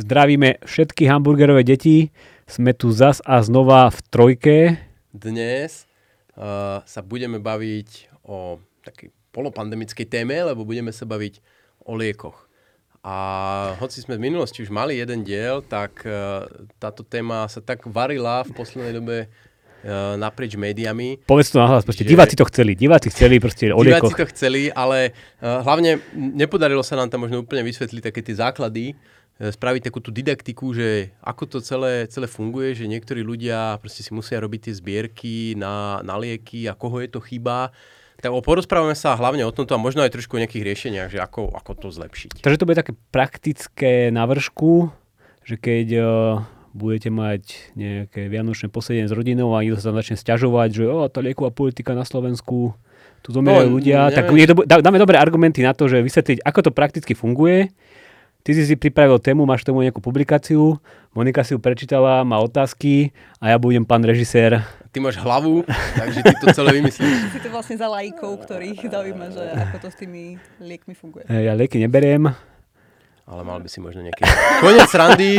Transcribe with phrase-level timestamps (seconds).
[0.00, 2.12] Zdravíme všetky hamburgerové deti.
[2.44, 4.56] Sme tu zas a znova v trojke.
[5.16, 5.86] Dnes
[6.36, 11.40] uh, sa budeme baviť o takej polopandemickej téme, lebo budeme sa baviť
[11.86, 12.49] o liekoch.
[13.00, 13.16] A
[13.80, 16.44] hoci sme v minulosti už mali jeden diel, tak uh,
[16.76, 21.24] táto téma sa tak varila v poslednej dobe uh, naprieč médiami.
[21.24, 22.12] Povedz to nahlas, proste že...
[22.12, 23.80] diváci to chceli, diváci chceli proste o.
[23.80, 28.36] Diváci to chceli, ale uh, hlavne nepodarilo sa nám tam možno úplne vysvetliť také tie
[28.36, 28.92] základy,
[29.40, 34.04] E, spraviť takú tú didaktiku, že ako to celé, celé funguje, že niektorí ľudia proste
[34.04, 37.72] si musia robiť tie zbierky na, na lieky a koho je to chyba.
[38.20, 41.56] Tak porozprávame sa hlavne o tomto a možno aj trošku o nejakých riešeniach, že ako,
[41.56, 42.44] ako to zlepšiť.
[42.44, 44.92] Takže to bude také praktické na vršku,
[45.48, 46.04] že keď uh,
[46.76, 51.08] budete mať nejaké vianočné posedenie s rodinou a niekto sa tam začne stiažovať, že oh,
[51.08, 52.76] tá lieková politika na Slovensku,
[53.20, 54.16] tu zomierajú no, ľudia, neviem.
[54.16, 54.46] tak je,
[54.80, 57.72] dáme dobré argumenty na to, že vysvetliť, ako to prakticky funguje
[58.40, 63.10] Ty si si pripravil tému, máš tomu nejakú publikáciu, Monika si ju prečítala, má otázky
[63.42, 64.62] a ja budem pán režisér.
[64.94, 65.66] Ty máš hlavu,
[65.98, 67.16] takže ty to celé vymyslíš.
[67.34, 71.26] Si to vlastne za lajkov, ktorých zaujíma, že ako to s tými liekmi funguje.
[71.26, 72.30] Ja lieky neberiem.
[73.26, 74.22] Ale mal by si možno nejaký...
[74.62, 75.30] Konec randy,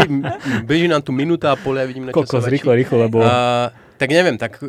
[0.67, 3.23] beží nám tu minúta a pol, ja vidím na Kokos, rýchlo, rýchlo, lebo...
[3.23, 4.59] Uh, tak neviem, tak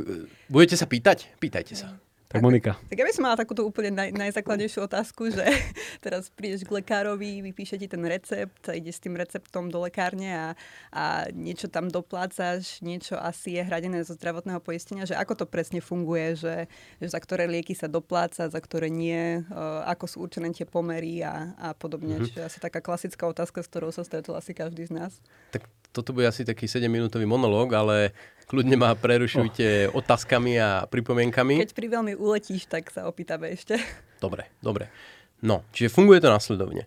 [0.50, 1.34] budete sa pýtať?
[1.38, 1.98] Pýtajte sa.
[2.32, 2.80] Tak Monika.
[2.88, 5.44] Tak ja by som mala takúto úplne naj, najzákladnejšiu otázku, že
[6.04, 10.46] teraz prídeš k lekárovi, vypíše ti ten recept, ide s tým receptom do lekárne a,
[10.88, 15.84] a niečo tam doplácaš, niečo asi je hradené zo zdravotného poistenia, že ako to presne
[15.84, 16.56] funguje, že,
[17.04, 21.20] že za ktoré lieky sa dopláca, za ktoré nie, uh, ako sú určené tie pomery
[21.20, 22.16] a, a podobne.
[22.16, 22.28] Mm-hmm.
[22.32, 25.20] Čiže asi taká klasická otázka, s ktorou sa stretol asi každý z nás.
[25.52, 28.16] Tak toto bude asi taký 7-minútový monológ, ale
[28.48, 30.00] kľudne ma prerušujte oh.
[30.00, 31.60] otázkami a pripomienkami.
[31.60, 33.76] Keď pri veľmi uletíš, tak sa opýtame ešte.
[34.20, 34.88] Dobre, dobre.
[35.42, 36.86] No, čiže funguje to následovne.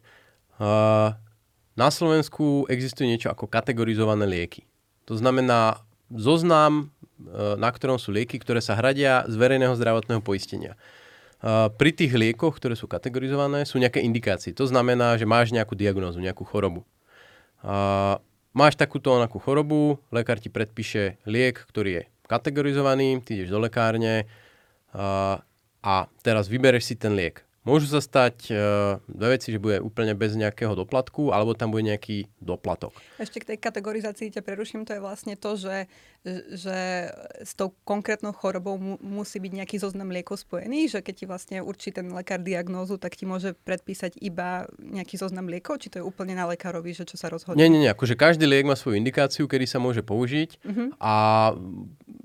[0.56, 1.12] Uh,
[1.76, 4.64] na Slovensku existuje niečo ako kategorizované lieky.
[5.12, 6.88] To znamená zoznam,
[7.20, 10.80] uh, na ktorom sú lieky, ktoré sa hradia z verejného zdravotného poistenia.
[11.44, 14.56] Uh, pri tých liekoch, ktoré sú kategorizované, sú nejaké indikácie.
[14.56, 16.88] To znamená, že máš nejakú diagnózu, nejakú chorobu.
[17.60, 18.16] Uh,
[18.56, 24.26] máš takúto onakú chorobu, lekár ti predpíše liek, ktorý je kategorizovaný, ty ideš do lekárne
[24.96, 25.38] uh,
[25.84, 27.44] a teraz vybereš si ten liek.
[27.66, 31.90] Môžu sa stať uh, dve veci, že bude úplne bez nejakého doplatku, alebo tam bude
[31.90, 32.94] nejaký doplatok.
[33.18, 35.90] Ešte k tej kategorizácii ťa preruším, to je vlastne to, že,
[36.54, 37.10] že
[37.42, 41.58] s tou konkrétnou chorobou mu, musí byť nejaký zoznam liekov spojený, že keď ti vlastne
[41.66, 46.06] určí ten lekár diagnózu, tak ti môže predpísať iba nejaký zoznam liekov, či to je
[46.06, 47.58] úplne na lekárovi, že čo sa rozhodne?
[47.58, 50.94] Nie, nie, nie, akože každý liek má svoju indikáciu, kedy sa môže použiť uh-huh.
[51.02, 51.14] a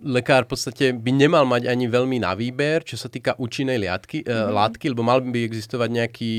[0.05, 4.25] lekár v podstate by nemal mať ani veľmi na výber, čo sa týka účinnej liatky,
[4.25, 4.49] mm-hmm.
[4.49, 6.33] uh, látky, lebo mal by existovať nejaký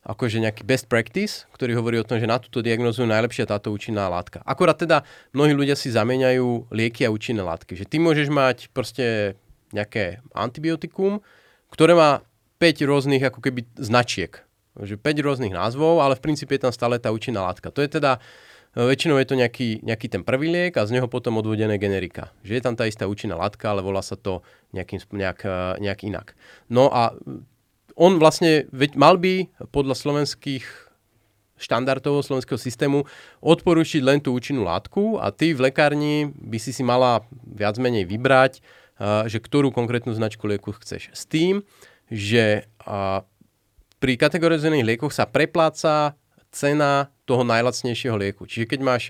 [0.00, 3.68] akože nejaký best practice, ktorý hovorí o tom, že na túto diagnozu je najlepšia táto
[3.68, 4.40] účinná látka.
[4.48, 5.04] Akorát teda
[5.36, 7.76] mnohí ľudia si zamieňajú lieky a účinné látky.
[7.76, 9.36] Že ty môžeš mať proste
[9.76, 11.20] nejaké antibiotikum,
[11.68, 12.24] ktoré má
[12.64, 14.40] 5 rôznych ako keby značiek.
[14.80, 17.68] Že 5 rôznych názvov, ale v princípe je tam stále tá účinná látka.
[17.68, 18.24] To je teda
[18.70, 22.30] No, väčšinou je to nejaký, nejaký ten prvý liek a z neho potom odvodené generika.
[22.46, 25.42] Že je tam tá istá účinná látka, ale volá sa to nejakým, nejak,
[25.82, 26.38] nejak inak.
[26.70, 27.10] No a
[28.00, 28.64] on vlastne
[28.96, 30.64] mal by podľa slovenských
[31.60, 33.04] štandardov slovenského systému
[33.44, 38.08] odporučiť len tú účinnú látku a ty v lekárni by si si mala viac menej
[38.08, 38.64] vybrať,
[39.28, 41.12] že ktorú konkrétnu značku lieku chceš.
[41.12, 41.60] S tým,
[42.08, 42.64] že
[44.00, 46.16] pri kategorizovaných liekoch sa prepláca
[46.48, 48.48] cena toho najlacnejšieho lieku.
[48.48, 49.02] Čiže keď máš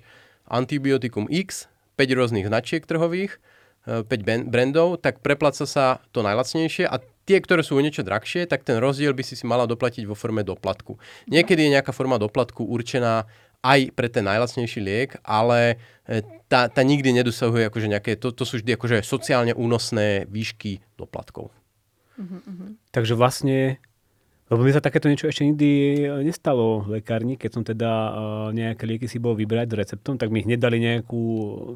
[0.51, 3.39] antibiotikum X, 5 rôznych značiek trhových,
[3.87, 8.49] 5 e, brandov, tak prepláca sa to najlacnejšie a tie, ktoré sú o niečo drahšie,
[8.49, 10.99] tak ten rozdiel by si si mala doplatiť vo forme doplatku.
[11.29, 13.29] Niekedy je nejaká forma doplatku určená
[13.61, 15.77] aj pre ten najlacnejší liek, ale
[16.09, 20.81] e, tá, tá nikdy nedosahuje akože nejaké, to, to sú vždy akože sociálne únosné výšky
[20.97, 21.53] doplatkov.
[22.17, 22.71] Uh-huh, uh-huh.
[22.93, 23.77] Takže vlastne
[24.51, 28.11] lebo mi sa takéto niečo ešte nikdy e, nestalo v lekárni, keď som teda uh,
[28.51, 31.23] nejaké lieky si bol vybrať s receptom, tak mi hneď dali nejakú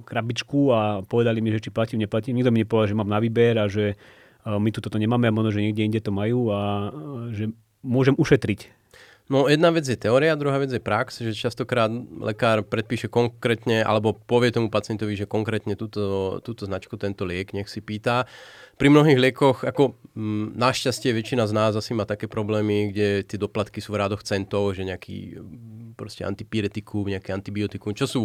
[0.03, 2.35] krabičku a povedali mi, že či platím, neplatím.
[2.35, 5.35] Nikto mi nepovedal, že mám na výber a že uh, my tu toto nemáme a
[5.35, 7.51] možno, že niekde inde to majú a uh, že
[7.85, 8.85] môžem ušetriť.
[9.25, 11.89] No jedna vec je teória, druhá vec je prax, že častokrát
[12.21, 17.73] lekár predpíše konkrétne, alebo povie tomu pacientovi, že konkrétne túto, túto značku, tento liek, nech
[17.73, 18.29] si pýta.
[18.77, 23.25] Pri mnohých liekoch, ako m, mm, našťastie väčšina z nás asi má také problémy, kde
[23.25, 28.23] tie doplatky sú v rádoch centov, že nejaký mm, proste antipyretikum, nejaké antibiotikum, čo sú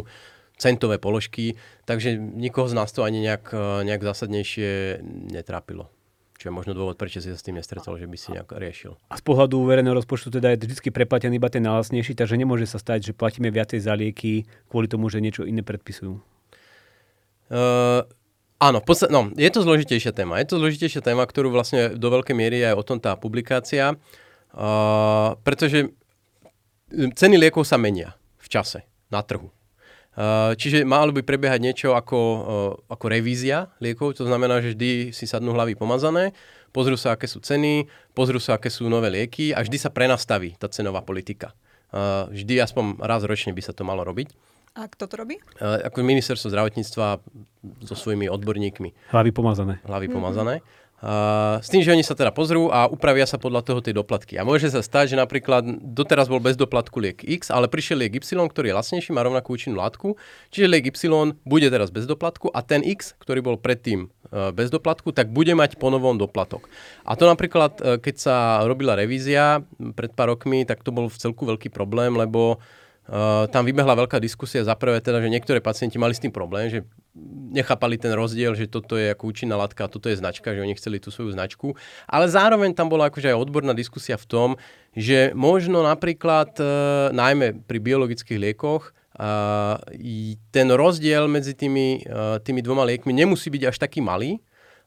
[0.59, 1.55] centové položky,
[1.87, 4.99] takže nikoho z nás to ani nejak, uh, nejak zásadnejšie
[5.31, 5.87] netrápilo.
[6.39, 8.95] Čo je možno dôvod, prečo si sa s tým nestretol, že by si nejak riešil.
[9.11, 12.79] A z pohľadu verejného rozpočtu teda je vždy preplatený iba ten najlasnejší, takže nemôže sa
[12.79, 16.15] stať, že platíme viacej za lieky kvôli tomu, že niečo iné predpisujú.
[17.51, 18.07] Uh,
[18.55, 20.39] áno, podstate, no, je to zložitejšia téma.
[20.39, 23.99] Je to zložitejšia téma, ktorú vlastne do veľkej miery je aj o tom tá publikácia,
[23.99, 25.91] uh, pretože
[26.95, 29.51] ceny liekov sa menia v čase na trhu.
[30.19, 35.15] Eh, čiže malo by prebiehať niečo ako, eh, ako revízia liekov, to znamená, že vždy
[35.15, 36.35] si sadnú hlavy pomazané,
[36.75, 40.59] pozrú sa, aké sú ceny, pozrú sa, aké sú nové lieky a vždy sa prenastaví
[40.59, 41.55] tá cenová politika.
[41.95, 44.35] Eh, vždy aspoň raz ročne by sa to malo robiť.
[44.75, 45.35] A kto to robí?
[45.59, 47.19] Ako ministerstvo zdravotníctva
[47.83, 49.11] so svojimi odborníkmi.
[49.11, 49.81] Hlavy pomazané.
[49.83, 50.61] Hlavy pomazané.
[50.61, 50.88] Mm-hmm.
[50.99, 54.35] Uh, s tým, že oni sa teda pozrú a upravia sa podľa toho tie doplatky.
[54.35, 58.19] A môže sa stať, že napríklad doteraz bol bez doplatku liek X, ale prišiel liek
[58.19, 60.19] Y, ktorý je lacnejší, má rovnakú účinnú látku,
[60.51, 64.67] čiže liek Y bude teraz bez doplatku a ten X, ktorý bol predtým uh, bez
[64.67, 66.67] doplatku, tak bude mať ponovom doplatok.
[67.07, 68.35] A to napríklad, uh, keď sa
[68.67, 69.63] robila revízia
[69.95, 72.88] pred pár rokmi, tak to bol v celku veľký problém, lebo Uh,
[73.49, 76.85] tam vybehla veľká diskusia za prvé teda, že niektoré pacienti mali s tým problém, že
[77.49, 80.77] nechápali ten rozdiel, že toto je ako účinná látka a toto je značka, že oni
[80.77, 81.73] chceli tú svoju značku.
[82.05, 84.49] Ale zároveň tam bola akože aj odborná diskusia v tom,
[84.93, 89.81] že možno napríklad, uh, najmä pri biologických liekoch, uh,
[90.53, 94.37] ten rozdiel medzi tými, uh, tými dvoma liekmi nemusí byť až taký malý,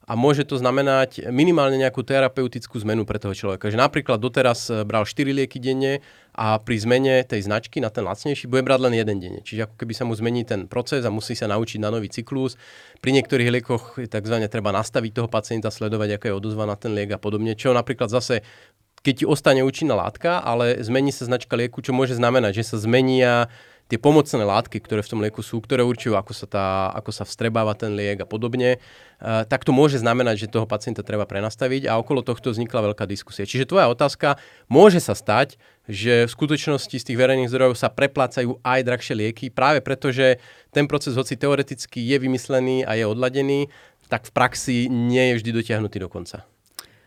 [0.02, 3.70] a môže to znamenať minimálne nejakú terapeutickú zmenu pre toho človeka.
[3.70, 8.08] Že napríklad doteraz eh, bral 4 lieky denne a pri zmene tej značky na ten
[8.08, 9.40] lacnejší bude brať len jeden denne.
[9.44, 12.56] Čiže ako keby sa mu zmení ten proces a musí sa naučiť na nový cyklus.
[13.04, 14.36] Pri niektorých liekoch tzv.
[14.48, 17.52] treba nastaviť toho pacienta, sledovať, aká je odozva na ten liek a podobne.
[17.52, 18.40] Čo napríklad zase
[19.02, 22.76] keď ti ostane účinná látka, ale zmení sa značka lieku, čo môže znamenať, že sa
[22.78, 23.50] zmenia
[23.90, 27.28] tie pomocné látky, ktoré v tom lieku sú, ktoré určujú, ako sa, tá, ako sa
[27.28, 31.90] vstrebáva ten liek a podobne, uh, tak to môže znamenať, že toho pacienta treba prenastaviť
[31.90, 33.44] a okolo tohto vznikla veľká diskusia.
[33.44, 34.40] Čiže tvoja otázka,
[34.70, 35.58] môže sa stať,
[35.90, 40.38] že v skutočnosti z tých verejných zdrojov sa preplácajú aj drahšie lieky, práve preto, že
[40.70, 43.66] ten proces, hoci teoreticky je vymyslený a je odladený,
[44.06, 46.46] tak v praxi nie je vždy dotiahnutý do konca.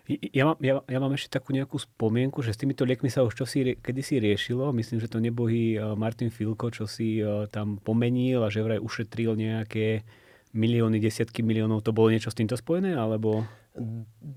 [0.05, 3.41] Ja mám, ja, ja mám ešte takú nejakú spomienku, že s týmito liekmi sa už
[3.41, 4.69] čosi kedysi riešilo.
[4.69, 8.77] Myslím, že to nebohý e, Martin Filko, čo si uh, tam pomenil a že vraj
[8.77, 10.05] ušetril nejaké
[10.53, 11.81] milióny, desiatky miliónov.
[11.81, 12.93] To bolo niečo s týmto spojené?
[12.93, 13.49] Alebo...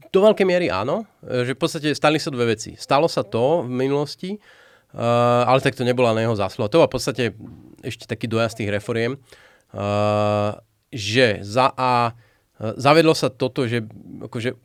[0.08, 1.06] Do veľkej miery áno.
[1.23, 2.75] E, že v podstate stali sa dve veci.
[2.75, 6.67] Stalo sa to v minulosti, uh, ale tak to nebola na jeho zásluha.
[6.70, 7.25] To bol v podstate
[7.87, 10.58] ešte taký dojazd tých reforiem, uh,
[10.90, 12.19] že za a
[12.58, 13.87] zavedlo sa toto, že
[14.26, 14.58] akože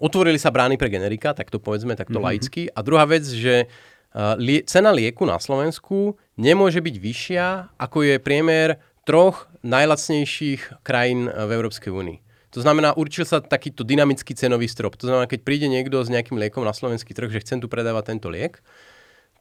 [0.00, 2.24] otvorili sa brány pre generika, tak to povedzme takto mm-hmm.
[2.24, 2.62] laicky.
[2.72, 7.46] A druhá vec, že uh, lie, cena lieku na Slovensku nemôže byť vyššia,
[7.76, 12.27] ako je priemer troch najlacnejších krajín v Európskej únii.
[12.56, 14.96] To znamená, určil sa takýto dynamický cenový strop.
[14.96, 18.16] To znamená, keď príde niekto s nejakým liekom na slovenský trh, že chcem tu predávať
[18.16, 18.64] tento liek,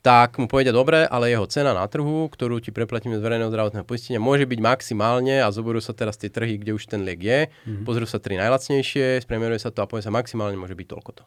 [0.05, 3.83] tak mu povedia, dobre, ale jeho cena na trhu, ktorú ti preplatíme z verejného zdravotného
[3.83, 7.39] poistenia, môže byť maximálne a zoberú sa teraz tie trhy, kde už ten liek je,
[7.49, 7.83] mm-hmm.
[7.83, 11.23] pozrú sa tri najlacnejšie, spremieruje sa to a povie sa maximálne môže byť toľko to.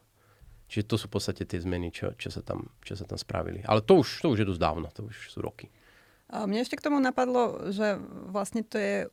[0.71, 3.67] Čiže to sú v podstate tie zmeny, čo, čo, sa, tam, čo sa tam spravili.
[3.67, 5.67] Ale to už, to už je dosť dávno, to už sú roky.
[6.31, 7.99] A mne ešte k tomu napadlo, že
[8.31, 9.11] vlastne to je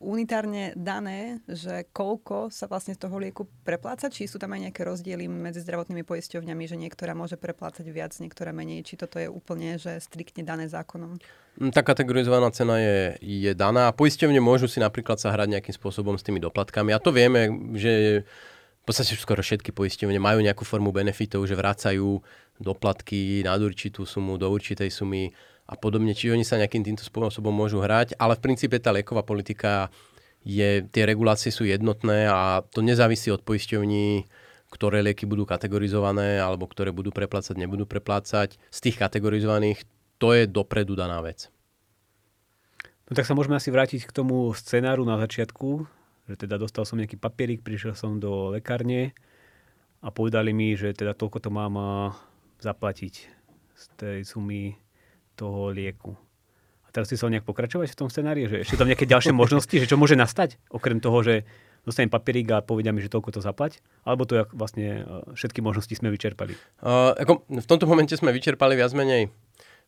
[0.00, 4.82] unitárne dané, že koľko sa vlastne z toho lieku prepláca, či sú tam aj nejaké
[4.88, 9.76] rozdiely medzi zdravotnými poisťovňami, že niektorá môže preplácať viac, niektorá menej, či toto je úplne
[9.76, 11.20] že striktne dané zákonom?
[11.60, 13.92] Mm, tá kategorizovaná cena je, je daná.
[13.92, 16.96] Poisťovne môžu si napríklad sa hrať nejakým spôsobom s tými doplatkami.
[16.96, 18.24] A to vieme, že
[18.80, 22.24] v podstate skoro všetky poisťovne majú nejakú formu benefitov, že vracajú
[22.56, 25.28] doplatky nad určitú sumu do určitej sumy
[25.70, 26.10] a podobne.
[26.10, 29.86] Čiže oni sa nejakým týmto spôsobom môžu hrať, ale v princípe tá lieková politika
[30.42, 34.26] je, tie regulácie sú jednotné a to nezávisí od poisťovní,
[34.74, 38.58] ktoré lieky budú kategorizované alebo ktoré budú preplácať, nebudú preplácať.
[38.70, 39.86] Z tých kategorizovaných
[40.18, 41.46] to je dopredu daná vec.
[43.06, 45.86] No tak sa môžeme asi vrátiť k tomu scenáru na začiatku,
[46.30, 49.14] že teda dostal som nejaký papierik, prišiel som do lekárne
[49.98, 51.74] a povedali mi, že teda toľko to mám
[52.62, 53.14] zaplatiť
[53.74, 54.78] z tej sumy
[55.40, 56.12] toho lieku.
[56.84, 59.72] A teraz si sa nejak pokračovať v tom scenári, že ešte tam nejaké ďalšie možnosti,
[59.72, 61.48] že čo môže nastať, okrem toho, že
[61.86, 63.80] dostanem papierik a povedia mi, že toľko to zaplať?
[64.04, 66.52] Alebo to vlastne e, všetky možnosti sme vyčerpali?
[66.82, 69.32] Uh, ako v tomto momente sme vyčerpali viac menej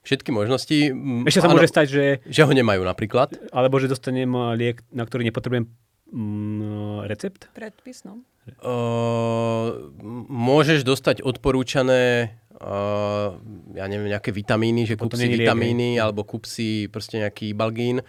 [0.03, 0.79] všetky možnosti.
[1.27, 2.05] Ešte sa môže stať, že...
[2.27, 3.35] Že ho nemajú napríklad.
[3.55, 5.71] Alebo že dostanem e, liek, na ktorý nepotrebujem
[6.11, 7.51] mm, recept?
[7.55, 8.23] Predpis, no.
[8.59, 9.95] Uh,
[10.27, 13.35] môžeš dostať odporúčané uh,
[13.75, 18.01] ja neviem, nejaké vitamíny, že kúp si vitamíny liek, alebo kúp si proste nejaký balgín.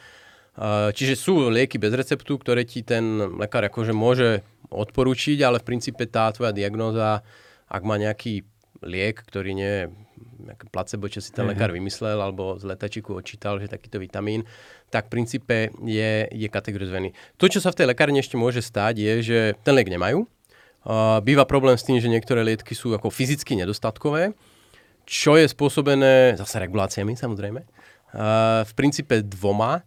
[0.93, 3.01] Čiže sú lieky bez receptu, ktoré ti ten
[3.41, 7.25] lekár akože môže odporúčiť, ale v princípe tá tvoja diagnóza,
[7.65, 8.45] ak má nejaký
[8.85, 9.83] liek, ktorý nie je
[10.69, 14.45] placebo, čo si ten lekár vymyslel, alebo z letačiku odčítal, že takýto vitamín,
[14.93, 17.17] tak v princípe je, je kategorizovaný.
[17.41, 20.29] To, čo sa v tej lekárni ešte môže stať, je, že ten liek nemajú.
[21.23, 24.35] Býva problém s tým, že niektoré lietky sú ako fyzicky nedostatkové,
[25.07, 27.61] čo je spôsobené zase reguláciami samozrejme.
[28.63, 29.81] V princípe dvoma.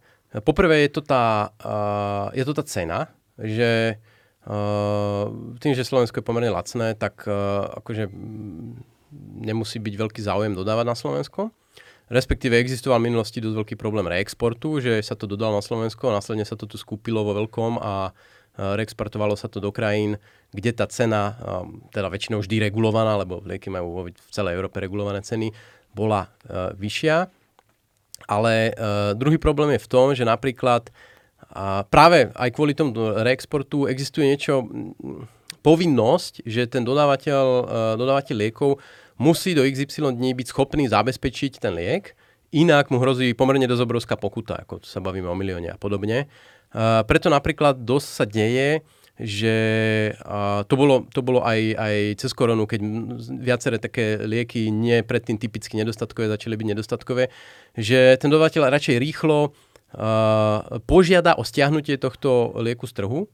[0.45, 3.09] Poprvé je to tá, uh, je to tá cena,
[3.41, 3.97] že
[4.45, 8.13] uh, tým, že Slovensko je pomerne lacné, tak uh, akože
[9.41, 11.57] nemusí byť veľký záujem dodávať na Slovensko.
[12.13, 16.45] Respektíve existoval v minulosti dosť veľký problém reexportu, že sa to dodalo na Slovensko, následne
[16.45, 18.13] sa to tu skúpilo vo veľkom a
[18.57, 20.17] reexportovalo sa to do krajín,
[20.51, 21.37] kde tá cena,
[21.93, 25.53] teda väčšinou vždy regulovaná, lebo lieky majú v celej Európe regulované ceny,
[25.93, 26.33] bola
[26.77, 27.29] vyššia.
[28.27, 30.89] Ale uh, druhý problém je v tom, že napríklad
[31.93, 34.67] práve aj kvôli tomu reexportu existuje niečo,
[35.61, 37.45] povinnosť, že ten dodávateľ,
[37.99, 38.79] dodávateľ liekov
[39.19, 42.15] musí do XY dní byť schopný zabezpečiť ten liek,
[42.55, 46.31] inak mu hrozí pomerne dosť obrovská pokuta, ako sa bavíme o milióne a podobne.
[46.77, 48.85] Uh, preto napríklad dosť sa deje,
[49.17, 49.57] že
[50.13, 52.81] uh, to bolo, to bolo aj, aj cez koronu, keď
[53.41, 57.33] viaceré také lieky nie predtým typicky nedostatkové začali byť nedostatkové,
[57.73, 59.57] že ten dodateľ radšej rýchlo
[59.97, 63.33] uh, požiada o stiahnutie tohto lieku z trhu,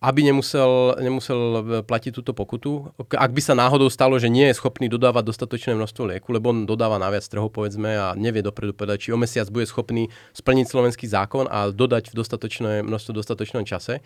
[0.00, 2.88] aby nemusel, nemusel platiť túto pokutu.
[3.12, 6.64] Ak by sa náhodou stalo, že nie je schopný dodávať dostatočné množstvo lieku, lebo on
[6.64, 10.66] dodáva na viac trhov, povedzme, a nevie dopredu povedať, či o mesiac bude schopný splniť
[10.72, 14.00] slovenský zákon a dodať v dostatočné množstvo v dostatočnom čase,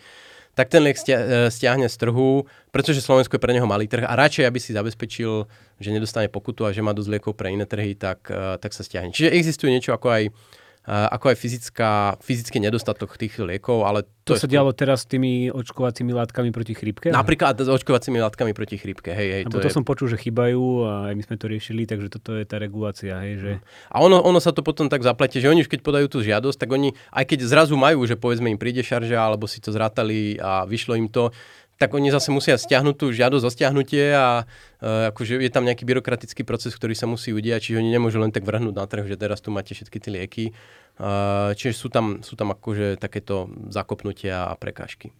[0.55, 2.43] tak ten liek e, stiahne z trhu,
[2.75, 5.47] pretože Slovensko je pre neho malý trh a radšej, aby si zabezpečil,
[5.79, 8.83] že nedostane pokutu a že má dosť liekov pre iné trhy, tak, e, tak sa
[8.83, 9.11] stiahne.
[9.11, 10.23] Čiže existuje niečo ako aj
[10.85, 11.89] ako aj fyzická,
[12.21, 16.77] fyzický nedostatok tých liekov, ale to, to sa dialo teraz s tými očkovacími látkami proti
[16.77, 17.09] chrípke?
[17.09, 19.43] Napríklad s očkovacími látkami proti chrípke, hej, hej.
[19.49, 19.73] To, to je...
[19.73, 23.17] som počul, že chýbajú a aj my sme to riešili, takže toto je tá regulácia,
[23.21, 23.51] hej, že...
[23.89, 26.57] A ono, ono sa to potom tak zapletie, že oni už keď podajú tú žiadosť,
[26.57, 30.37] tak oni, aj keď zrazu majú, že povedzme im príde šarža, alebo si to zrátali
[30.37, 31.33] a vyšlo im to,
[31.75, 35.83] tak oni zase musia stiahnuť tú žiadosť o stiahnutie a uh, akože je tam nejaký
[35.83, 39.19] byrokratický proces, ktorý sa musí udiať, čiže oni nemôžu len tak vrhnúť na trh, že
[39.19, 40.45] teraz tu máte všetky tie lieky.
[40.95, 45.11] Uh, čiže sú tam, sú tam akože takéto zakopnutia a prekážky.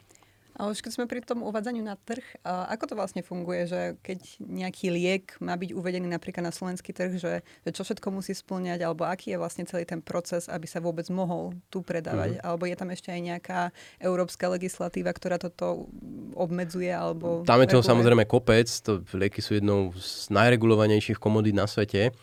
[0.56, 4.20] A už keď sme pri tom uvádzaniu na trh, ako to vlastne funguje, že keď
[4.40, 8.88] nejaký liek má byť uvedený napríklad na slovenský trh, že, že čo všetko musí splňať,
[8.88, 12.42] alebo aký je vlastne celý ten proces, aby sa vôbec mohol tu predávať, mm.
[12.48, 13.60] alebo je tam ešte aj nejaká
[14.00, 15.92] európska legislatíva, ktorá toto
[16.40, 17.44] obmedzuje, alebo...
[17.44, 22.16] Tam je toho samozrejme kopec, to lieky sú jednou z najregulovanejších komodít na svete.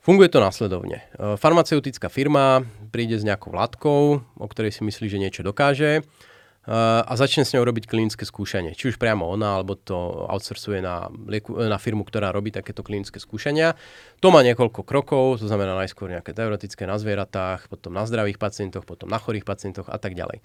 [0.00, 1.04] Funguje to následovne.
[1.12, 6.00] E, farmaceutická firma príde s nejakou látkou, o ktorej si myslí, že niečo dokáže
[6.68, 8.76] a začne s ňou robiť klinické skúšanie.
[8.76, 9.96] Či už priamo ona, alebo to
[10.28, 13.80] outsourcuje na, lieku, na firmu, ktorá robí takéto klinické skúšania.
[14.20, 18.84] To má niekoľko krokov, to znamená najskôr nejaké teoretické na zvieratách, potom na zdravých pacientoch,
[18.84, 20.44] potom na chorých pacientoch a tak ďalej.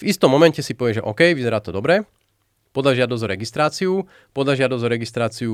[0.00, 2.02] V istom momente si povie, že OK, vyzerá to dobre,
[2.72, 3.92] podá žiadosť o registráciu,
[4.32, 5.52] podá žiadosť o registráciu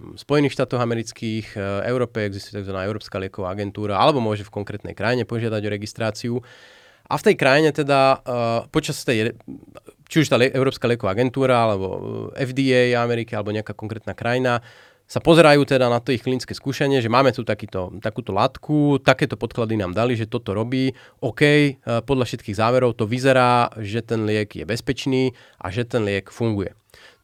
[0.00, 2.74] v Spojených štátoch amerických, v Európe existuje tzv.
[2.74, 6.34] Európska lieková agentúra, alebo môže v konkrétnej krajine požiadať o registráciu.
[7.04, 9.36] A v tej krajine teda uh, počas tej,
[10.08, 11.88] či už tá Európska lieková agentúra, alebo
[12.32, 14.64] eh, FDA Ameriky, alebo nejaká konkrétna krajina,
[15.04, 19.36] sa pozerajú teda na to ich klinické skúšanie, že máme tu takýto, takúto látku, takéto
[19.36, 24.24] podklady nám dali, že toto robí, OK, uh, podľa všetkých záverov to vyzerá, že ten
[24.24, 26.72] liek je bezpečný a že ten liek funguje.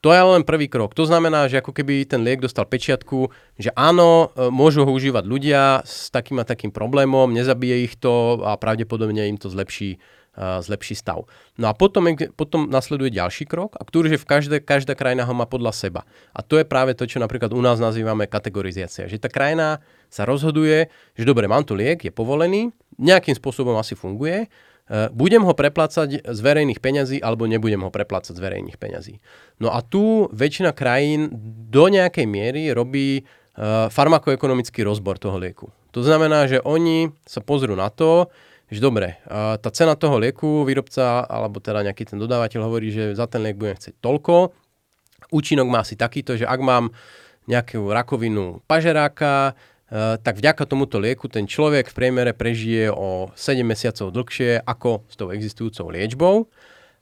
[0.00, 0.96] To je len prvý krok.
[0.96, 3.28] To znamená, že ako keby ten liek dostal pečiatku,
[3.60, 8.40] že áno, e, môžu ho užívať ľudia s takým a takým problémom, nezabije ich to
[8.40, 10.00] a pravdepodobne im to zlepší,
[10.40, 11.28] uh, zlepší stav.
[11.60, 15.34] No a potom, potom nasleduje ďalší krok, a ktorý, že v každé, každá krajina ho
[15.36, 16.08] má podľa seba.
[16.32, 19.04] A to je práve to, čo napríklad u nás nazývame kategorizácia.
[19.04, 23.92] Že tá krajina sa rozhoduje, že dobre, mám tu liek, je povolený, nejakým spôsobom asi
[23.92, 24.48] funguje,
[25.14, 29.22] budem ho preplácať z verejných peňazí alebo nebudem ho preplácať z verejných peňazí.
[29.62, 31.30] No a tu väčšina krajín
[31.70, 35.70] do nejakej miery robí uh, farmakoekonomický rozbor toho lieku.
[35.94, 38.30] To znamená, že oni sa pozrú na to,
[38.66, 43.14] že dobre, uh, tá cena toho lieku, výrobca alebo teda nejaký ten dodávateľ hovorí, že
[43.14, 44.54] za ten liek budem chcieť toľko.
[45.30, 46.90] Účinok má asi takýto, že ak mám
[47.46, 49.54] nejakú rakovinu pažeráka,
[50.22, 55.14] tak vďaka tomuto lieku ten človek v priemere prežije o 7 mesiacov dlhšie ako s
[55.18, 56.46] tou existujúcou liečbou.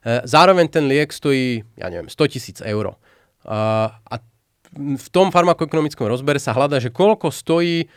[0.01, 2.95] Eh, zároveň ten liek stojí, ja neviem, 100 tisíc eur.
[2.95, 4.15] Eh, a
[4.73, 7.89] v tom farmakoekonomickom rozbere sa hľada, že koľko stojí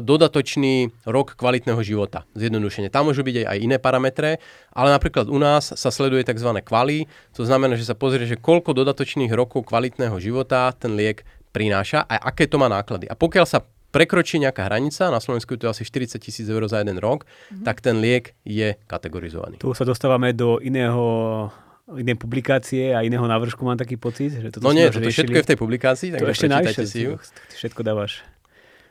[0.00, 2.24] dodatočný rok kvalitného života.
[2.32, 2.88] Zjednodušene.
[2.88, 4.40] Tam môžu byť aj iné parametre,
[4.72, 6.48] ale napríklad u nás sa sleduje tzv.
[6.64, 7.04] kvali,
[7.36, 12.24] to znamená, že sa pozrie, že koľko dodatočných rokov kvalitného života ten liek prináša a
[12.32, 13.04] aké to má náklady.
[13.04, 16.84] A pokiaľ sa prekročí nejaká hranica, na Slovensku je to asi 40 tisíc eur za
[16.84, 17.64] jeden rok, mm-hmm.
[17.64, 19.56] tak ten liek je kategorizovaný.
[19.56, 21.48] Tu sa dostávame do iného
[21.96, 24.36] iné publikácie a iného návršku mám taký pocit.
[24.36, 27.16] Že toto no nie, toto všetko je v tej publikácii, to ešte najvyššie, si ju.
[27.56, 28.26] Všetko dávaš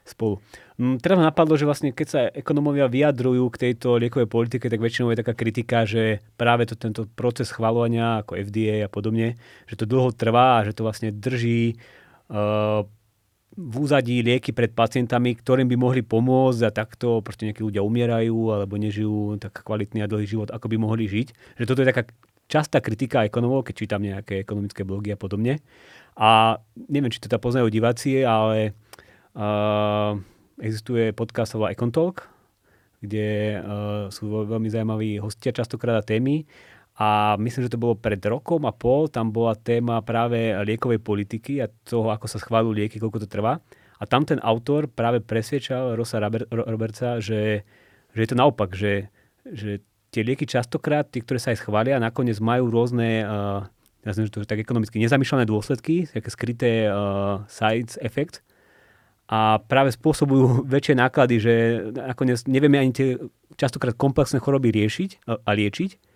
[0.07, 0.39] spolu.
[0.77, 4.79] Mm, teraz ma napadlo, že vlastne keď sa ekonomovia vyjadrujú k tejto liekovej politike, tak
[4.79, 9.35] väčšinou je taká kritika, že práve to, tento proces schvalovania ako FDA a podobne,
[9.65, 11.75] že to dlho trvá a že to vlastne drží
[12.31, 12.85] uh,
[13.55, 18.51] v úzadí lieky pred pacientami, ktorým by mohli pomôcť a takto proste nejakí ľudia umierajú
[18.51, 21.57] alebo nežijú tak kvalitný a dlhý život, ako by mohli žiť.
[21.59, 22.03] Že toto je taká
[22.51, 25.63] častá kritika ekonomov, keď čítam nejaké ekonomické blogy a podobne.
[26.19, 26.59] A
[26.91, 28.75] neviem, či to teda poznajú diváci, ale
[29.35, 30.15] Uh,
[30.63, 32.23] existuje podcast volá Econ Talk,
[33.03, 36.47] kde uh, sú veľmi zaujímaví hostia častokrát a témy.
[36.95, 41.59] A myslím, že to bolo pred rokom a pol, tam bola téma práve liekovej politiky
[41.59, 43.59] a toho, ako sa schválujú lieky, koľko to trvá.
[43.99, 47.67] A tam ten autor práve presviečal Rosa Robertsa, že,
[48.15, 49.11] že je to naopak, že,
[49.43, 53.67] že tie lieky častokrát, tie, ktoré sa aj schvália, nakoniec majú rôzne, uh,
[54.07, 58.39] ja že to tak ekonomicky nezamýšľané dôsledky, také skryté uh, side effects,
[59.25, 61.53] a práve spôsobujú väčšie náklady, že
[61.93, 63.09] nakoniec nevieme ani tie
[63.57, 66.14] častokrát komplexné choroby riešiť a liečiť.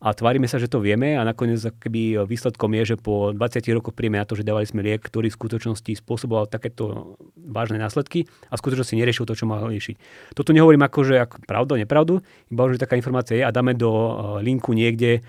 [0.00, 3.92] A tvárime sa, že to vieme a nakoniec keby výsledkom je, že po 20 rokoch
[3.92, 8.56] príjme na to, že dávali sme liek, ktorý v skutočnosti spôsoboval takéto vážne následky a
[8.56, 10.00] v skutočnosti neriešil to, čo mal riešiť.
[10.32, 13.92] Toto nehovorím ako, že ako pravdu, nepravdu, iba že taká informácia je a dáme do
[14.40, 15.20] linku niekde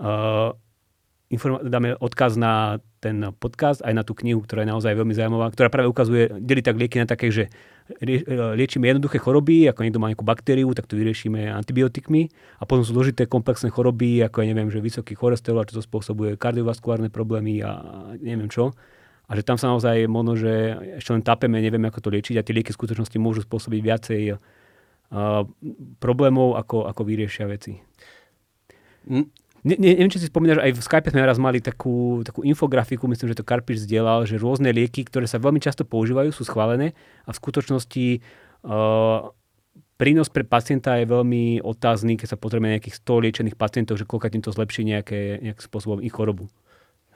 [0.00, 0.56] uh,
[1.64, 5.68] dáme odkaz na ten podcast, aj na tú knihu, ktorá je naozaj veľmi zaujímavá, ktorá
[5.68, 7.52] práve ukazuje, delí tak lieky na také, že
[8.56, 12.96] liečíme jednoduché choroby, ako niekto má nejakú baktériu, tak to vyriešime antibiotikmi a potom sú
[12.96, 17.84] zložité komplexné choroby, ako ja neviem, že vysoký cholesterol, čo to spôsobuje kardiovaskulárne problémy a
[18.24, 18.72] neviem čo.
[19.24, 20.52] A že tam sa naozaj možno, že
[21.00, 24.22] ešte len tapeme, nevieme, ako to liečiť a tie lieky v skutočnosti môžu spôsobiť viacej
[24.32, 24.38] uh,
[26.00, 27.80] problémov, ako, ako vyriešia veci.
[29.64, 33.08] Ne, ne, neviem, či si spomínaš, aj v Skype sme raz mali takú, takú infografiku,
[33.08, 36.92] myslím, že to Karpiš zdieľal, že rôzne lieky, ktoré sa veľmi často používajú, sú schválené
[37.24, 38.20] a v skutočnosti
[38.68, 39.32] uh,
[39.96, 44.28] prínos pre pacienta je veľmi otázny, keď sa potrebujeme nejakých 100 liečených pacientov, že koľko
[44.28, 46.52] tým to zlepší nejaké, nejakým spôsobom ich chorobu.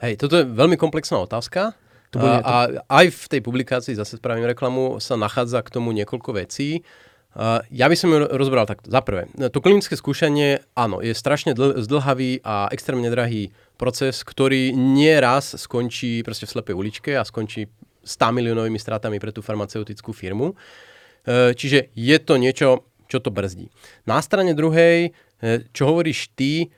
[0.00, 1.76] Hej, toto je veľmi komplexná otázka.
[2.14, 2.48] To bude, a, to...
[2.48, 2.56] a
[3.02, 6.86] aj v tej publikácii, zase spravím reklamu, sa nachádza k tomu niekoľko vecí.
[7.70, 8.90] Ja by som ju rozbral takto.
[8.90, 14.74] Za prvé, to klinické skúšanie, áno, je strašne dl- zdlhavý a extrémne drahý proces, ktorý
[14.74, 17.70] nie raz skončí proste v slepej uličke a skončí
[18.02, 20.58] 100 miliónovými stratami pre tú farmaceutickú firmu.
[21.22, 23.70] E, čiže je to niečo, čo to brzdí.
[24.02, 26.68] Na strane druhej, e, čo hovoríš ty, e,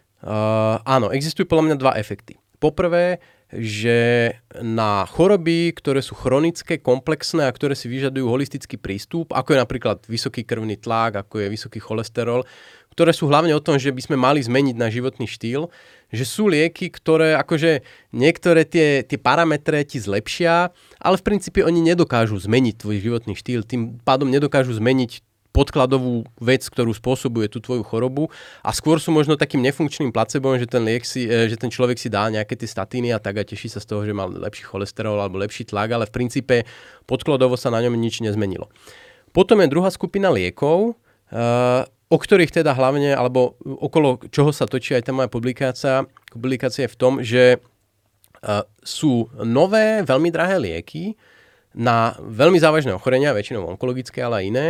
[0.84, 2.36] áno, existujú podľa mňa dva efekty.
[2.60, 4.30] Poprvé, že
[4.62, 9.98] na choroby, ktoré sú chronické, komplexné a ktoré si vyžadujú holistický prístup, ako je napríklad
[10.06, 12.46] vysoký krvný tlak, ako je vysoký cholesterol,
[12.94, 15.70] ktoré sú hlavne o tom, že by sme mali zmeniť na životný štýl,
[16.10, 21.82] že sú lieky, ktoré akože niektoré tie, tie parametre ti zlepšia, ale v princípe oni
[21.82, 27.82] nedokážu zmeniť tvoj životný štýl, tým pádom nedokážu zmeniť podkladovú vec, ktorú spôsobuje tú tvoju
[27.82, 28.30] chorobu
[28.62, 31.98] a skôr sú možno takým nefunkčným placebom, že ten, liek si, e, že ten človek
[31.98, 34.62] si dá nejaké tie statíny a tak a teší sa z toho, že má lepší
[34.62, 36.56] cholesterol alebo lepší tlak, ale v princípe
[37.10, 38.70] podkladovo sa na ňom nič nezmenilo.
[39.34, 40.94] Potom je druhá skupina liekov,
[41.30, 41.42] e,
[42.10, 46.94] o ktorých teda hlavne, alebo okolo čoho sa točí aj tá moja publikácia, publikácia je
[46.94, 47.58] v tom, že e,
[48.86, 51.18] sú nové, veľmi drahé lieky
[51.70, 54.66] na veľmi závažné ochorenia, väčšinou onkologické, ale aj iné,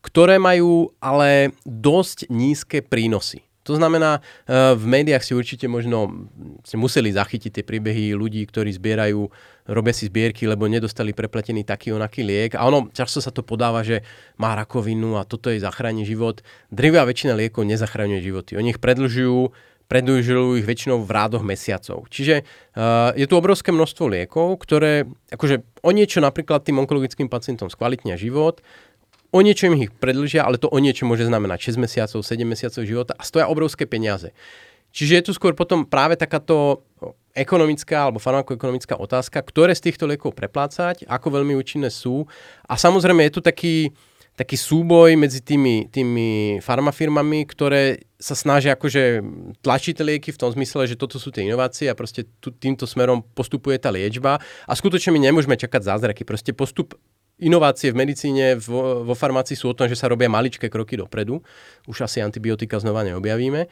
[0.00, 3.44] ktoré majú ale dosť nízke prínosy.
[3.68, 4.20] To znamená, e,
[4.74, 6.26] v médiách si určite možno
[6.64, 9.28] ste museli zachytiť tie príbehy ľudí, ktorí zbierajú,
[9.68, 12.56] robia si zbierky, lebo nedostali prepletený taký onaký liek.
[12.56, 14.00] A ono, často sa to podáva, že
[14.40, 16.40] má rakovinu a toto jej zachráni život.
[16.72, 18.56] Drvia väčšina liekov nezachraňuje životy.
[18.56, 19.52] Oni ich predlžujú,
[19.92, 22.06] predlžujú ich väčšinou v rádoch mesiacov.
[22.08, 27.66] Čiže uh, je tu obrovské množstvo liekov, ktoré akože o niečo napríklad tým onkologickým pacientom
[27.66, 28.62] skvalitnia život,
[29.30, 32.82] o niečo im ich predlžia, ale to o niečo môže znamenať 6 mesiacov, 7 mesiacov
[32.82, 34.34] života a stoja obrovské peniaze.
[34.90, 36.82] Čiže je tu skôr potom práve takáto
[37.30, 42.26] ekonomická alebo farmakoekonomická otázka, ktoré z týchto liekov preplácať, ako veľmi účinné sú.
[42.66, 43.94] A samozrejme je tu taký,
[44.34, 49.22] taký súboj medzi tými, tými farmafirmami, ktoré sa snažia akože
[49.62, 52.84] tlačiť tie lieky v tom zmysle, že toto sú tie inovácie a proste tu, týmto
[52.84, 56.26] smerom postupuje tá liečba a skutočne my nemôžeme čakať zázraky.
[56.26, 56.98] Proste postup
[57.40, 61.40] inovácie v medicíne, vo, vo farmácii sú o tom, že sa robia maličké kroky dopredu.
[61.88, 63.66] Už asi antibiotika znova neobjavíme.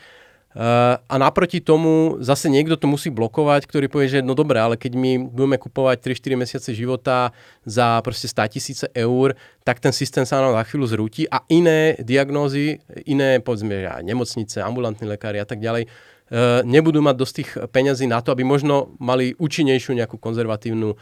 [0.49, 4.81] Uh, a naproti tomu zase niekto to musí blokovať, ktorý povie, že no dobre, ale
[4.81, 7.37] keď my budeme kupovať 3-4 mesiace života
[7.69, 12.01] za proste 100 tisíce eur, tak ten systém sa nám za chvíľu zrúti a iné
[12.01, 17.51] diagnózy, iné povedzme, že nemocnice, ambulantní lekári a tak ďalej, uh, nebudú mať dosť tých
[17.69, 20.97] peňazí na to, aby možno mali účinnejšiu nejakú konzervatívnu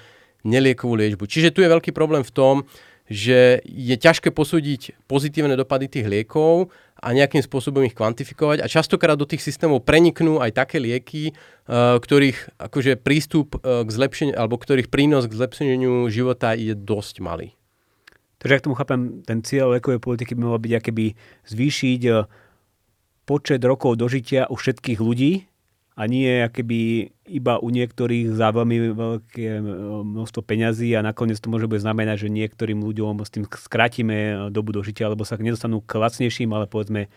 [0.47, 1.27] neliekovú liečbu.
[1.27, 2.57] Čiže tu je veľký problém v tom,
[3.07, 9.15] že je ťažké posúdiť pozitívne dopady tých liekov a nejakým spôsobom ich kvantifikovať a častokrát
[9.15, 14.59] do tých systémov preniknú aj také lieky, uh, ktorých akože prístup uh, k zlepšeniu, alebo
[14.59, 17.55] ktorých prínos k zlepšeniu života je dosť malý.
[18.43, 21.15] Takže ak tomu chápem, ten cieľ lekovej politiky by mal byť akéby
[21.47, 22.27] zvýšiť uh,
[23.23, 25.47] počet rokov dožitia u všetkých ľudí
[25.97, 29.65] a nie akéby iba u niektorých za veľmi veľké
[30.05, 34.77] množstvo peňazí a nakoniec to môže byť znamenať, že niektorým ľuďom s tým skrátime dobu
[34.77, 37.09] dožitia, alebo sa nedostanú k lacnejším, ale povedzme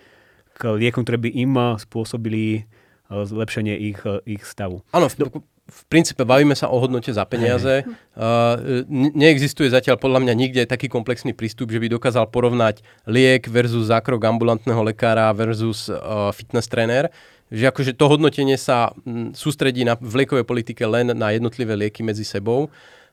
[0.56, 2.72] k liekom, ktoré by im spôsobili
[3.12, 4.86] zlepšenie ich, ich stavu.
[4.96, 5.28] Áno, v,
[5.70, 7.84] v princípe bavíme sa o hodnote za peniaze.
[8.14, 13.90] Uh, neexistuje zatiaľ podľa mňa nikde taký komplexný prístup, že by dokázal porovnať liek versus
[13.90, 17.10] zákrok ambulantného lekára versus uh, fitness tréner
[17.50, 22.06] že akože to hodnotenie sa mm, sústredí na, v liekovej politike len na jednotlivé lieky
[22.06, 22.70] medzi sebou.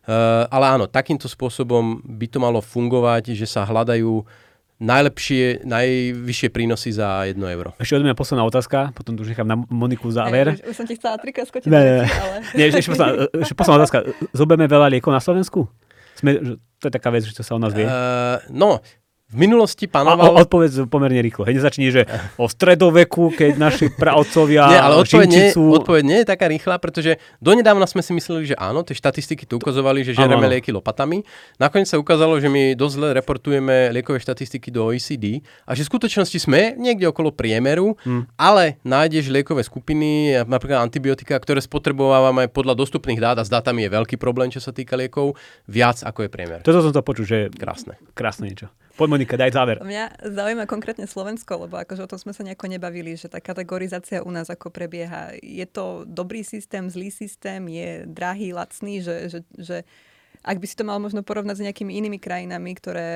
[0.06, 4.22] Uh, ale áno, takýmto spôsobom by to malo fungovať, že sa hľadajú
[4.76, 7.72] najlepšie, najvyššie prínosy za 1 euro.
[7.80, 10.52] Ešte od mňa posledná otázka, potom tu už nechám na Moniku záver.
[10.52, 11.68] Hey, už, už som ti chcela trikrát skočiť.
[11.72, 12.36] Ne, ne, ale...
[12.52, 13.12] Nie, ešte, posledná,
[13.44, 13.98] ešte posledná otázka.
[14.36, 15.64] Zobeme veľa liekov na Slovensku?
[16.16, 17.88] Sme, to je taká vec, že to sa o nás vie.
[17.88, 18.84] Uh, no,
[19.26, 20.38] v minulosti panoval...
[20.38, 21.42] A, odpovedz pomerne rýchlo.
[21.50, 22.06] Hej, nezačni, že
[22.38, 27.18] o stredoveku, keď naši pravcovia nie, ale odpoveď nie, odpoveď nie je taká rýchla, pretože
[27.42, 31.26] donedávna sme si mysleli, že áno, tie štatistiky tu ukazovali, že žereme lieky lopatami.
[31.58, 35.90] Nakoniec sa ukázalo, že my dosť zle reportujeme liekové štatistiky do OECD a že v
[35.90, 38.38] skutočnosti sme niekde okolo priemeru, hmm.
[38.38, 43.90] ale nájdeš liekové skupiny, napríklad antibiotika, ktoré spotrebovávame podľa dostupných dát a s dátami je
[43.90, 45.34] veľký problém, čo sa týka liekov,
[45.66, 46.60] viac ako je priemer.
[46.62, 47.98] Toto som to počul, že krásne.
[48.14, 48.70] Krásne niečo.
[48.96, 49.76] Poď Monika, daj záver.
[49.84, 54.24] Mňa zaujíma konkrétne Slovensko, lebo akože o tom sme sa nejako nebavili, že tá kategorizácia
[54.24, 55.36] u nás ako prebieha.
[55.44, 59.76] Je to dobrý systém, zlý systém, je drahý, lacný, že, že, že
[60.40, 63.10] ak by si to mal možno porovnať s nejakými inými krajinami, ktoré,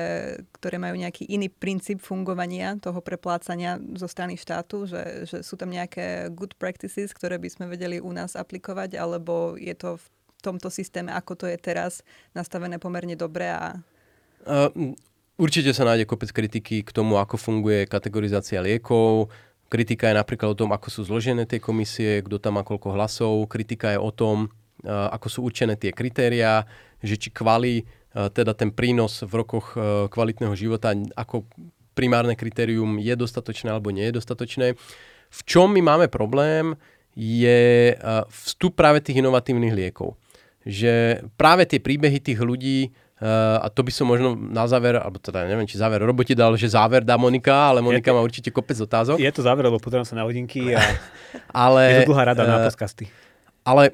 [0.53, 5.73] ktoré majú nejaký iný princíp fungovania toho preplácania zo strany štátu, že, že sú tam
[5.73, 10.05] nejaké good practices, ktoré by sme vedeli u nás aplikovať, alebo je to v
[10.45, 12.05] tomto systéme, ako to je teraz,
[12.37, 13.81] nastavené pomerne dobre a...
[14.45, 14.93] Uh,
[15.41, 19.33] Určite sa nájde kopec kritiky k tomu, ako funguje kategorizácia liekov.
[19.73, 23.49] Kritika je napríklad o tom, ako sú zložené tie komisie, kto tam má koľko hlasov.
[23.49, 24.53] Kritika je o tom,
[24.85, 26.69] ako sú určené tie kritériá,
[27.01, 29.73] že či kvali, teda ten prínos v rokoch
[30.13, 31.49] kvalitného života, ako
[31.97, 34.77] primárne kritérium je dostatočné alebo nie je dostatočné.
[35.25, 36.77] V čom my máme problém,
[37.17, 37.97] je
[38.29, 40.21] vstup práve tých inovatívnych liekov.
[40.69, 45.21] Že práve tie príbehy tých ľudí Uh, a to by som možno na záver, alebo
[45.21, 48.49] teda neviem, či záver roboti dal, že záver dá Monika, ale Monika je, má určite
[48.49, 49.21] kopec otázok.
[49.21, 50.81] Je to záver, lebo pozerám sa na hodinky a
[51.69, 53.05] ale, je to dlhá rada uh, na eh, podcasty.
[53.61, 53.93] Ale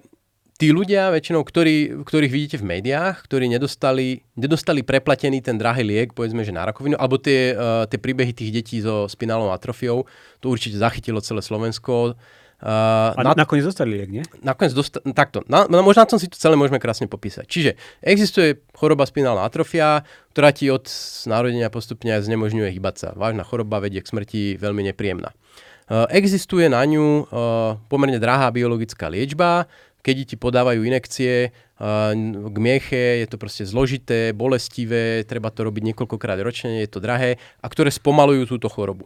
[0.55, 6.15] tí ľudia väčšinou, ktorí, ktorých vidíte v médiách, ktorí nedostali, nedostali preplatený ten drahý liek,
[6.15, 10.07] povedzme, že na rakovinu, alebo tie, uh, tie príbehy tých detí so spinálnou atrofiou,
[10.39, 12.15] to určite zachytilo celé Slovensko.
[12.57, 14.25] Uh, a na, nakoniec dostali liek, nie?
[14.41, 17.45] Nakoniec dostali, takto, na, na, možno na tom si to celé môžeme krásne popísať.
[17.45, 20.01] Čiže existuje choroba spinálna atrofia,
[20.33, 20.89] ktorá ti od
[21.29, 23.07] narodenia postupne znemožňuje hýbať sa.
[23.13, 25.37] Vážna choroba vedie k smrti, veľmi nepríjemná.
[25.85, 29.69] Uh, existuje na ňu uh, pomerne drahá biologická liečba,
[30.01, 32.09] keď ti podávajú inekcie uh,
[32.41, 37.37] k mieche, je to proste zložité, bolestivé, treba to robiť niekoľkokrát ročne, je to drahé
[37.61, 39.05] a ktoré spomalujú túto chorobu.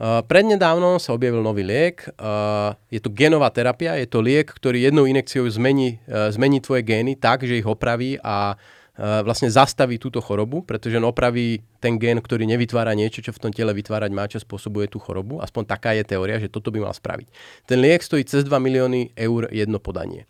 [0.00, 4.80] Uh, prednedávno sa objavil nový liek, uh, je to genová terapia, je to liek, ktorý
[4.80, 8.56] jednou inekciou zmení, uh, zmení tvoje gény tak, že ich opraví a
[9.00, 13.48] vlastne zastaví túto chorobu, pretože on opraví ten gén, ktorý nevytvára niečo, čo v tom
[13.48, 15.40] tele vytvárať má, čo spôsobuje tú chorobu.
[15.40, 17.32] Aspoň taká je teória, že toto by mal spraviť.
[17.64, 20.28] Ten liek stojí cez 2 milióny eur jedno podanie.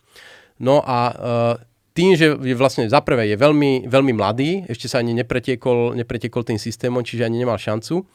[0.62, 1.11] No a
[1.98, 6.46] tým, že je vlastne za prvé je veľmi, veľmi mladý, ešte sa ani nepretiekol, nepretiekol
[6.46, 8.06] tým systémom, čiže ani nemal šancu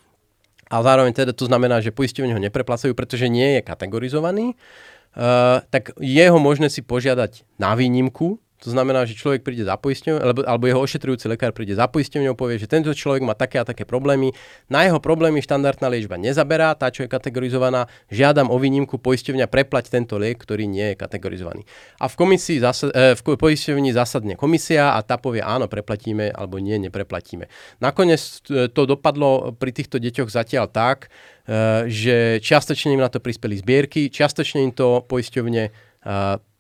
[0.66, 5.94] a zároveň teda to znamená, že poisťovne ho nepreplacajú, pretože nie je kategorizovaný, uh, tak
[5.98, 10.42] je ho možné si požiadať na výnimku, to znamená, že človek príde za poisťovňou, alebo,
[10.42, 13.86] alebo jeho ošetrujúci lekár príde za poisťovňou, povie, že tento človek má také a také
[13.86, 14.34] problémy.
[14.74, 19.94] Na jeho problémy štandardná liečba nezaberá, tá, čo je kategorizovaná, žiadam o výnimku, poisťovňa preplať
[19.94, 21.62] tento liek, ktorý nie je kategorizovaný.
[22.02, 26.58] A v komisii zasa, e, v poisťovni zasadne komisia a tá povie áno, preplatíme, alebo
[26.58, 27.46] nie, nepreplatíme.
[27.86, 31.14] Nakoniec e, to dopadlo pri týchto deťoch zatiaľ tak,
[31.46, 35.94] e, že čiastočne im na to prispeli zbierky, čiastočne im to poisťovne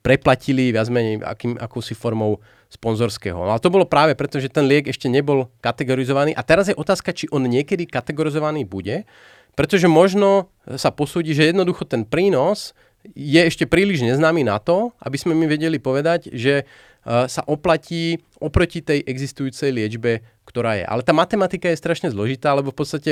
[0.05, 2.37] preplatili viac menej akým, akúsi formou
[2.69, 3.41] sponzorského.
[3.41, 6.37] No a to bolo práve preto, že ten liek ešte nebol kategorizovaný.
[6.37, 9.09] A teraz je otázka, či on niekedy kategorizovaný bude,
[9.57, 12.77] pretože možno sa posúdi, že jednoducho ten prínos
[13.17, 16.69] je ešte príliš neznámy na to, aby sme mi vedeli povedať, že
[17.05, 20.85] sa oplatí oproti tej existujúcej liečbe, ktorá je.
[20.85, 23.11] Ale tá matematika je strašne zložitá, lebo v podstate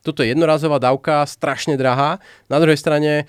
[0.00, 2.22] toto je jednorazová dávka, strašne drahá.
[2.48, 3.28] Na druhej strane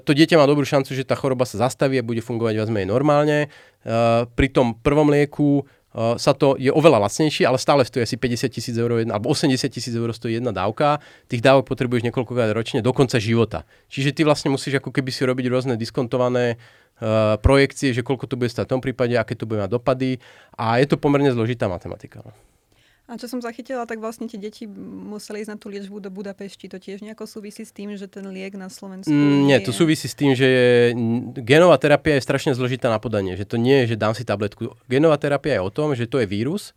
[0.00, 2.88] to dieťa má dobrú šancu, že tá choroba sa zastaví a bude fungovať viac menej
[2.88, 3.52] normálne.
[3.84, 8.16] Uh, pri tom prvom lieku uh, sa to je oveľa lacnejšie, ale stále stojí asi
[8.16, 11.04] 50 tisíc eur jedna, alebo 80 tisíc eur stojí jedna dávka.
[11.28, 13.68] Tých dávok potrebuješ niekoľkokrát ročne do konca života.
[13.92, 18.40] Čiže ty vlastne musíš ako keby si robiť rôzne diskontované uh, projekcie, že koľko to
[18.40, 20.16] bude stať v tom prípade, aké to bude mať dopady
[20.56, 22.24] a je to pomerne zložitá matematika.
[23.08, 26.68] A čo som zachytila, tak vlastne tie deti museli ísť na tú liečbu do Budapešti.
[26.68, 30.04] To tiež nejako súvisí s tým, že ten liek na Slovensku mm, Nie, to súvisí
[30.04, 30.68] s tým, že je,
[31.40, 33.32] genová terapia je strašne zložitá na podanie.
[33.32, 34.76] Že to nie je, že dám si tabletku.
[34.92, 36.76] Genová terapia je o tom, že to je vírus,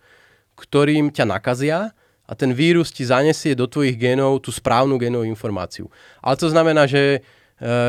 [0.55, 1.91] ktorým ťa nakazia
[2.23, 5.91] a ten vírus ti zanesie do tvojich genov tú správnu genovú informáciu.
[6.23, 7.27] Ale to znamená, že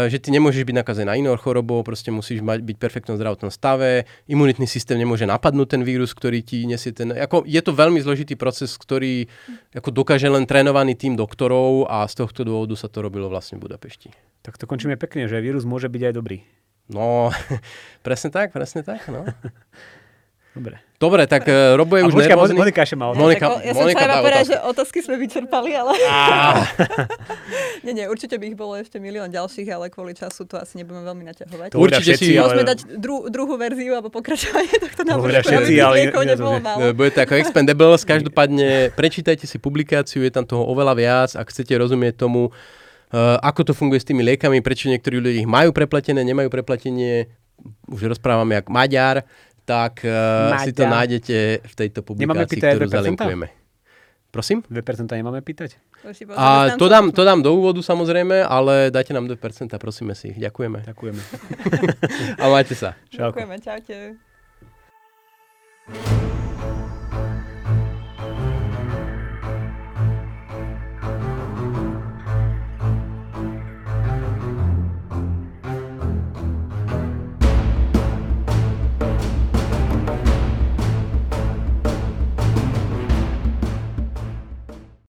[0.08, 3.48] že ty nemôžeš byť nakazený na inou chorobou, proste musíš mať, byť v perfektnom zdravotnom
[3.48, 7.08] stave, imunitný systém nemôže napadnúť ten vírus, ktorý ti nesie ten...
[7.16, 9.32] Ako, je to veľmi zložitý proces, ktorý
[9.72, 13.64] ako dokáže len trénovaný tým doktorov a z tohto dôvodu sa to robilo vlastne v
[13.64, 14.12] Budapešti.
[14.44, 16.44] Tak to končíme pekne, že vírus môže byť aj dobrý.
[16.92, 17.32] No,
[18.06, 19.24] presne tak, presne tak, no.
[20.52, 20.76] Dobre.
[21.00, 22.60] Dobre, tak uh, Robo je už počka, nervózny.
[22.60, 25.96] Monika ešte má Monika, ja, ja Monika som povedať, že otázky sme vyčerpali, ale...
[27.88, 31.08] nie, nie, určite by ich bolo ešte milión ďalších, ale kvôli času to asi nebudeme
[31.08, 31.68] veľmi naťahovať.
[31.72, 32.36] To určite si...
[32.36, 36.12] Môžeme dať dru, druhú verziu alebo pokračovanie tohto návrhu, všetci, ale...
[36.12, 36.92] nebolo málo.
[36.92, 41.72] Bude to ako Expendables, každopádne prečítajte si publikáciu, je tam toho oveľa viac, ak chcete
[41.80, 46.20] rozumieť tomu, uh, ako to funguje s tými liekami, prečo niektorí ľudia ich majú prepletené,
[46.22, 47.26] nemajú preplatenie,
[47.90, 49.26] už rozprávame ako Maďar,
[49.62, 53.62] tak uh, si to nájdete v tejto publikácii, ktorú zalinkujeme.
[54.32, 54.64] Prosím?
[54.64, 55.76] 2% nemáme pýtať?
[56.32, 59.36] A to dám, to dám do úvodu samozrejme, ale dajte nám 2%,
[59.76, 60.32] prosíme si.
[60.32, 60.88] Ďakujeme.
[60.88, 61.22] Ďakujeme.
[62.42, 62.96] a majte sa.
[63.12, 63.36] Čauko.
[63.36, 64.16] Ďakujeme, čaute.